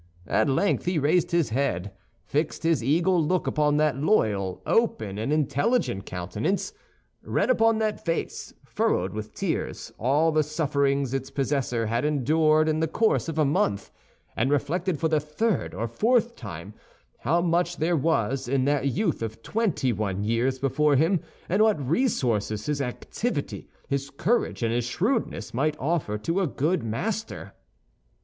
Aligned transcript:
At 0.25 0.49
length 0.49 0.85
he 0.85 0.97
raised 0.97 1.29
his 1.29 1.49
head, 1.49 1.91
fixed 2.25 2.63
his 2.63 2.83
eagle 2.83 3.23
look 3.23 3.45
upon 3.45 3.77
that 3.77 3.99
loyal, 4.01 4.63
open, 4.65 5.19
and 5.19 5.31
intelligent 5.31 6.07
countenance, 6.07 6.73
read 7.21 7.51
upon 7.51 7.77
that 7.77 8.03
face, 8.03 8.51
furrowed 8.65 9.13
with 9.13 9.35
tears, 9.35 9.91
all 9.99 10.31
the 10.31 10.41
sufferings 10.41 11.13
its 11.13 11.29
possessor 11.29 11.85
had 11.85 12.03
endured 12.03 12.67
in 12.67 12.79
the 12.79 12.87
course 12.87 13.29
of 13.29 13.37
a 13.37 13.45
month, 13.45 13.91
and 14.35 14.49
reflected 14.49 14.99
for 14.99 15.07
the 15.07 15.19
third 15.19 15.75
or 15.75 15.87
fourth 15.87 16.35
time 16.35 16.73
how 17.19 17.39
much 17.39 17.77
there 17.77 17.95
was 17.95 18.47
in 18.47 18.65
that 18.65 18.87
youth 18.87 19.21
of 19.21 19.43
twenty 19.43 19.93
one 19.93 20.23
years 20.23 20.57
before 20.57 20.95
him, 20.95 21.19
and 21.47 21.61
what 21.61 21.87
resources 21.87 22.65
his 22.65 22.81
activity, 22.81 23.69
his 23.87 24.09
courage, 24.09 24.63
and 24.63 24.73
his 24.73 24.85
shrewdness 24.85 25.53
might 25.53 25.77
offer 25.79 26.17
to 26.17 26.41
a 26.41 26.47
good 26.47 26.81
master. 26.81 27.53